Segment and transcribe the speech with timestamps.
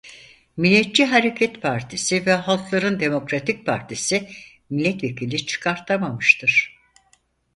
[0.57, 4.29] Milliyetçi Hareket Partisi ve Halkların Demokratik Partisi
[4.69, 6.75] milletvekili çıkartamamıştır.